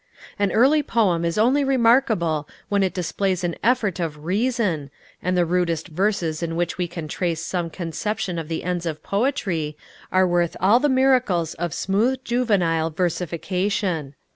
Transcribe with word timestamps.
An 0.39 0.51
early 0.51 0.81
poem 0.81 1.23
is 1.23 1.37
only 1.37 1.63
remarkable 1.63 2.49
when 2.69 2.81
it 2.81 2.91
displays 2.91 3.43
an 3.43 3.55
effort 3.63 3.99
of 3.99 4.25
reason, 4.25 4.89
and 5.21 5.37
the 5.37 5.45
rudest 5.45 5.89
verses 5.89 6.41
in 6.41 6.55
which 6.55 6.75
we 6.79 6.87
can 6.87 7.07
trace 7.07 7.39
some 7.39 7.69
conception 7.69 8.39
of 8.39 8.47
the 8.47 8.63
ends 8.63 8.87
of 8.87 9.03
poetry, 9.03 9.77
are 10.11 10.25
worth 10.25 10.57
all 10.59 10.79
the 10.79 10.89
miracles 10.89 11.53
of 11.53 11.71
smooth 11.71 12.17
juvenile 12.23 12.89
versification. 12.89 14.15